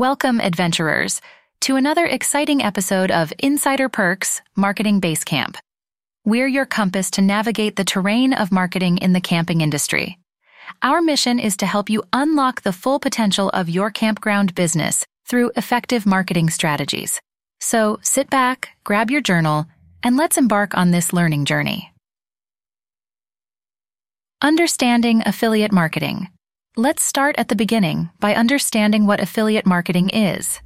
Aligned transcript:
Welcome, 0.00 0.40
adventurers, 0.40 1.20
to 1.60 1.76
another 1.76 2.06
exciting 2.06 2.62
episode 2.62 3.10
of 3.10 3.34
Insider 3.38 3.90
Perks 3.90 4.40
Marketing 4.56 4.98
Basecamp. 4.98 5.56
We're 6.24 6.46
your 6.46 6.64
compass 6.64 7.10
to 7.10 7.20
navigate 7.20 7.76
the 7.76 7.84
terrain 7.84 8.32
of 8.32 8.50
marketing 8.50 8.96
in 8.96 9.12
the 9.12 9.20
camping 9.20 9.60
industry. 9.60 10.18
Our 10.80 11.02
mission 11.02 11.38
is 11.38 11.54
to 11.58 11.66
help 11.66 11.90
you 11.90 12.02
unlock 12.14 12.62
the 12.62 12.72
full 12.72 12.98
potential 12.98 13.50
of 13.50 13.68
your 13.68 13.90
campground 13.90 14.54
business 14.54 15.04
through 15.28 15.52
effective 15.54 16.06
marketing 16.06 16.48
strategies. 16.48 17.20
So 17.60 17.98
sit 18.00 18.30
back, 18.30 18.70
grab 18.84 19.10
your 19.10 19.20
journal, 19.20 19.66
and 20.02 20.16
let's 20.16 20.38
embark 20.38 20.74
on 20.74 20.92
this 20.92 21.12
learning 21.12 21.44
journey. 21.44 21.92
Understanding 24.40 25.22
affiliate 25.26 25.72
marketing. 25.72 26.30
Let's 26.80 27.02
start 27.02 27.34
at 27.36 27.48
the 27.48 27.56
beginning 27.56 28.08
by 28.20 28.34
understanding 28.34 29.04
what 29.04 29.20
affiliate 29.20 29.66
marketing 29.66 30.08
is. 30.08 30.60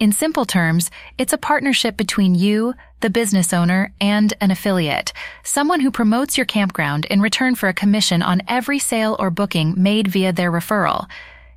In 0.00 0.12
simple 0.12 0.46
terms, 0.46 0.90
it's 1.18 1.34
a 1.34 1.36
partnership 1.36 1.94
between 1.94 2.34
you, 2.34 2.72
the 3.00 3.10
business 3.10 3.52
owner, 3.52 3.92
and 4.00 4.32
an 4.40 4.50
affiliate, 4.50 5.12
someone 5.44 5.80
who 5.80 5.90
promotes 5.90 6.38
your 6.38 6.46
campground 6.46 7.04
in 7.10 7.20
return 7.20 7.54
for 7.54 7.68
a 7.68 7.74
commission 7.74 8.22
on 8.22 8.40
every 8.48 8.78
sale 8.78 9.14
or 9.18 9.28
booking 9.28 9.74
made 9.76 10.08
via 10.08 10.32
their 10.32 10.50
referral. 10.50 11.06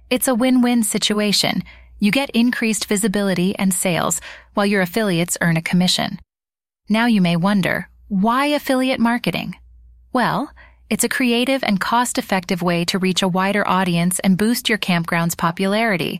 It's 0.10 0.28
a 0.28 0.36
win-win 0.36 0.84
situation. 0.84 1.64
You 1.98 2.12
get 2.12 2.32
increased 2.32 2.88
visibility 2.88 3.58
and 3.58 3.74
sales, 3.74 4.20
while 4.56 4.66
your 4.66 4.82
affiliates 4.82 5.38
earn 5.40 5.56
a 5.56 5.62
commission. 5.62 6.20
Now 6.90 7.06
you 7.06 7.22
may 7.22 7.38
wonder, 7.38 7.88
why 8.10 8.48
affiliate 8.48 9.00
marketing? 9.00 9.56
Well, 10.12 10.52
it's 10.92 11.06
a 11.06 11.10
creative 11.10 11.64
and 11.64 11.80
cost-effective 11.80 12.62
way 12.62 12.84
to 12.84 13.00
reach 13.00 13.22
a 13.22 13.28
wider 13.28 13.66
audience 13.66 14.20
and 14.20 14.38
boost 14.38 14.68
your 14.68 14.78
campground's 14.78 15.36
popularity. 15.36 16.20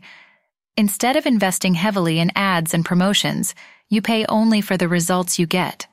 Instead 0.78 1.14
of 1.14 1.26
investing 1.26 1.74
heavily 1.74 2.18
in 2.18 2.32
ads 2.34 2.72
and 2.72 2.82
promotions, 2.82 3.54
you 3.90 4.00
pay 4.00 4.24
only 4.30 4.62
for 4.62 4.78
the 4.78 4.88
results 4.88 5.38
you 5.38 5.44
get. 5.44 5.86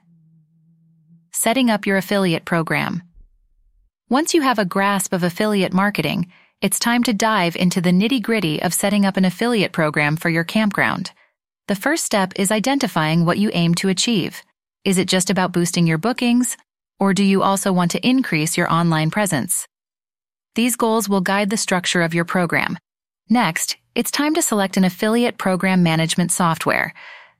Setting 1.33 1.69
up 1.69 1.85
your 1.85 1.97
affiliate 1.97 2.45
program. 2.45 3.03
Once 4.09 4.33
you 4.33 4.41
have 4.43 4.59
a 4.59 4.63
grasp 4.63 5.11
of 5.11 5.23
affiliate 5.23 5.73
marketing, 5.73 6.31
it's 6.61 6.79
time 6.79 7.03
to 7.03 7.13
dive 7.13 7.57
into 7.57 7.81
the 7.81 7.91
nitty-gritty 7.91 8.61
of 8.61 8.73
setting 8.73 9.05
up 9.05 9.17
an 9.17 9.25
affiliate 9.25 9.73
program 9.73 10.15
for 10.15 10.29
your 10.29 10.45
campground. 10.45 11.11
The 11.67 11.75
first 11.75 12.05
step 12.05 12.31
is 12.37 12.49
identifying 12.49 13.25
what 13.25 13.39
you 13.39 13.51
aim 13.53 13.75
to 13.75 13.89
achieve. 13.89 14.41
Is 14.85 14.97
it 14.97 15.09
just 15.09 15.29
about 15.29 15.51
boosting 15.51 15.85
your 15.85 15.97
bookings, 15.97 16.55
or 16.99 17.13
do 17.13 17.23
you 17.23 17.41
also 17.41 17.71
want 17.71 17.91
to 17.91 18.07
increase 18.07 18.57
your 18.57 18.71
online 18.71 19.09
presence? 19.09 19.67
These 20.55 20.75
goals 20.75 21.07
will 21.07 21.21
guide 21.21 21.49
the 21.49 21.57
structure 21.57 22.01
of 22.01 22.13
your 22.13 22.25
program. 22.25 22.77
Next, 23.29 23.77
it's 23.95 24.11
time 24.11 24.33
to 24.35 24.41
select 24.41 24.77
an 24.77 24.83
affiliate 24.83 25.37
program 25.37 25.83
management 25.83 26.31
software. 26.31 26.93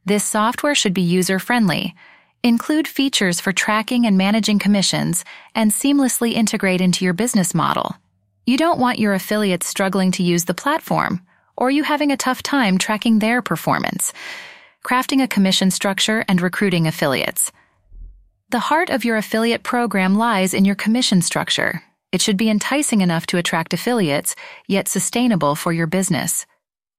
This 0.06 0.24
software 0.24 0.76
should 0.76 0.94
be 0.94 1.02
user-friendly, 1.02 1.96
include 2.44 2.88
features 2.88 3.42
for 3.42 3.52
tracking 3.52 4.06
and 4.06 4.18
managing 4.18 4.60
commissions, 4.60 5.26
and 5.54 5.72
seamlessly 5.72 6.34
integrate 6.34 6.82
into 6.82 7.04
your 7.04 7.14
business 7.14 7.54
model. 7.54 7.96
You 8.46 8.58
don't 8.58 8.80
want 8.80 9.00
your 9.00 9.14
affiliates 9.14 9.68
struggling 9.68 10.12
to 10.14 10.24
use 10.24 10.46
the 10.46 10.54
platform, 10.54 11.22
or 11.58 11.70
you 11.70 11.84
having 11.84 12.12
a 12.12 12.18
tough 12.18 12.42
time 12.42 12.78
tracking 12.78 13.20
their 13.20 13.42
performance. 13.42 14.14
Crafting 14.84 15.22
a 15.22 15.28
commission 15.28 15.70
structure 15.70 16.24
and 16.30 16.42
recruiting 16.42 16.88
affiliates. 16.88 17.52
The 18.52 18.60
heart 18.60 18.90
of 18.90 19.06
your 19.06 19.18
affiliate 19.18 19.62
program 19.62 20.16
lies 20.16 20.56
in 20.56 20.66
your 20.66 20.74
commission 20.74 21.22
structure. 21.22 21.84
It 22.12 22.20
should 22.20 22.36
be 22.36 22.50
enticing 22.50 23.02
enough 23.02 23.28
to 23.28 23.38
attract 23.38 23.76
affiliates, 23.76 24.36
yet 24.68 24.88
sustainable 24.88 25.54
for 25.54 25.72
your 25.72 25.86
business. 25.86 26.48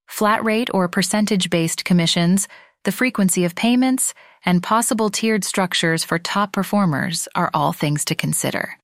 Flat 0.07 0.45
rate 0.45 0.69
or 0.73 0.87
percentage 0.87 1.49
based 1.49 1.83
commissions, 1.83 2.47
the 2.85 2.91
frequency 2.93 3.43
of 3.43 3.53
payments, 3.53 4.13
and 4.45 4.63
possible 4.63 5.09
tiered 5.09 5.43
structures 5.43 6.05
for 6.05 6.17
top 6.17 6.53
performers 6.53 7.27
are 7.35 7.51
all 7.53 7.73
things 7.73 8.05
to 8.05 8.15
consider. 8.15 8.77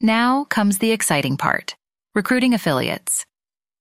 Now 0.00 0.44
comes 0.44 0.78
the 0.78 0.92
exciting 0.92 1.36
part 1.36 1.76
recruiting 2.14 2.54
affiliates. 2.54 3.26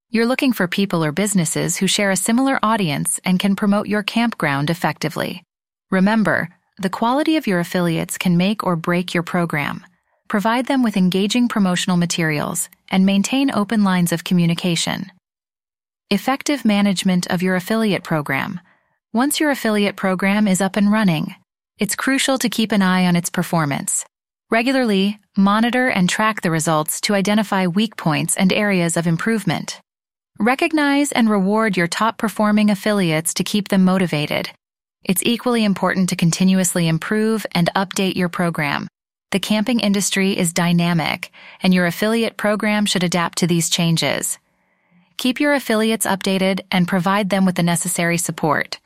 You're 0.10 0.26
looking 0.26 0.52
for 0.52 0.68
people 0.68 1.06
or 1.06 1.14
businesses 1.14 1.78
who 1.78 1.88
share 1.88 2.12
a 2.12 2.18
similar 2.18 2.60
audience 2.62 3.22
and 3.24 3.40
can 3.40 3.56
promote 3.56 3.88
your 3.88 4.04
campground 4.04 4.70
effectively. 4.70 5.44
Remember, 5.90 6.50
the 6.84 6.90
quality 6.90 7.38
of 7.38 7.48
your 7.48 7.62
affiliates 7.62 8.18
can 8.18 8.36
make 8.36 8.66
or 8.66 8.76
break 8.76 9.14
your 9.14 9.24
program. 9.24 9.86
Provide 10.28 10.66
them 10.66 10.84
with 10.84 10.98
engaging 10.98 11.48
promotional 11.48 11.96
materials 11.96 12.68
and 12.90 13.06
maintain 13.06 13.50
open 13.52 13.86
lines 13.86 14.12
of 14.12 14.26
communication. 14.26 15.10
Effective 16.10 16.66
management 16.66 17.26
of 17.28 17.42
your 17.42 17.56
affiliate 17.56 18.04
program. 18.04 18.60
Once 19.14 19.40
your 19.40 19.50
affiliate 19.50 19.96
program 19.96 20.46
is 20.46 20.60
up 20.60 20.76
and 20.76 20.92
running, 20.92 21.34
it's 21.80 21.96
crucial 21.96 22.38
to 22.38 22.50
keep 22.50 22.74
an 22.74 22.82
eye 22.82 23.06
on 23.06 23.16
its 23.16 23.30
performance. 23.30 24.04
Regularly, 24.52 25.20
monitor 25.38 25.88
and 25.88 26.10
track 26.10 26.42
the 26.42 26.52
results 26.52 27.00
to 27.02 27.16
identify 27.16 27.66
weak 27.66 27.96
points 27.96 28.36
and 28.36 28.52
areas 28.52 28.98
of 28.98 29.08
improvement. 29.08 29.80
Recognize 30.38 31.14
and 31.14 31.30
reward 31.30 31.78
your 31.78 31.88
top 31.88 32.18
performing 32.18 32.70
affiliates 32.70 33.34
to 33.36 33.46
keep 33.46 33.70
them 33.70 33.86
motivated 33.86 34.52
it's 35.04 35.24
equally 35.26 35.64
important 35.64 36.10
to 36.10 36.16
continuously 36.16 36.88
improve 36.88 37.46
and 37.54 37.70
update 37.76 38.16
your 38.16 38.30
program. 38.30 38.88
The 39.32 39.40
camping 39.40 39.80
industry 39.80 40.38
is 40.38 40.54
dynamic, 40.54 41.32
and 41.62 41.74
your 41.74 41.86
affiliate 41.88 42.38
program 42.38 42.86
should 42.86 43.04
adapt 43.04 43.40
to 43.40 43.48
these 43.48 43.70
changes. 43.70 44.38
Keep 45.18 45.40
your 45.40 45.54
affiliates 45.54 46.06
updated 46.06 46.62
and 46.72 46.88
provide 46.88 47.30
them 47.30 47.46
with 47.46 47.56
the 47.56 47.64
necessary 47.64 48.18
support. 48.18 48.80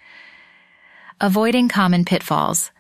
Avoiding 1.20 1.68
common 1.68 2.06
pitfalls. 2.06 2.72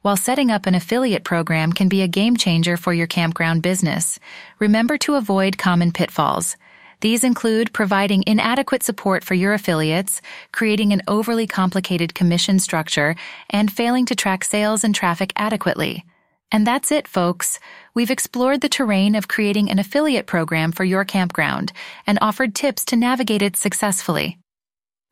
While 0.00 0.16
setting 0.16 0.50
up 0.50 0.66
an 0.66 0.74
affiliate 0.74 1.22
program 1.22 1.72
can 1.72 1.88
be 1.88 2.02
a 2.02 2.08
game 2.08 2.36
changer 2.36 2.76
for 2.76 2.92
your 2.92 3.06
campground 3.06 3.62
business, 3.62 4.18
remember 4.58 4.98
to 4.98 5.14
avoid 5.14 5.58
common 5.58 5.92
pitfalls. 5.92 6.56
These 7.02 7.24
include 7.24 7.72
providing 7.72 8.22
inadequate 8.28 8.84
support 8.84 9.24
for 9.24 9.34
your 9.34 9.52
affiliates, 9.52 10.22
creating 10.52 10.92
an 10.92 11.02
overly 11.08 11.48
complicated 11.48 12.14
commission 12.14 12.60
structure, 12.60 13.16
and 13.50 13.72
failing 13.72 14.06
to 14.06 14.14
track 14.14 14.44
sales 14.44 14.84
and 14.84 14.94
traffic 14.94 15.32
adequately. 15.34 16.04
And 16.52 16.64
that's 16.64 16.92
it, 16.92 17.08
folks. 17.08 17.58
We've 17.92 18.10
explored 18.10 18.60
the 18.60 18.68
terrain 18.68 19.16
of 19.16 19.26
creating 19.26 19.68
an 19.68 19.80
affiliate 19.80 20.28
program 20.28 20.70
for 20.70 20.84
your 20.84 21.04
campground 21.04 21.72
and 22.06 22.18
offered 22.20 22.54
tips 22.54 22.84
to 22.84 22.96
navigate 22.96 23.42
it 23.42 23.56
successfully. 23.56 24.38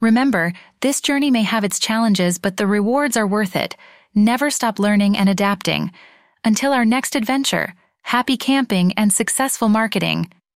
Remember, 0.00 0.52
this 0.82 1.00
journey 1.00 1.30
may 1.30 1.42
have 1.42 1.64
its 1.64 1.80
challenges, 1.80 2.38
but 2.38 2.56
the 2.56 2.68
rewards 2.68 3.16
are 3.16 3.26
worth 3.26 3.56
it. 3.56 3.74
Never 4.14 4.48
stop 4.48 4.78
learning 4.78 5.16
and 5.16 5.28
adapting. 5.28 5.90
Until 6.44 6.72
our 6.72 6.84
next 6.84 7.16
adventure, 7.16 7.74
happy 8.02 8.36
camping 8.36 8.92
and 8.92 9.12
successful 9.12 9.68
marketing. 9.68 10.30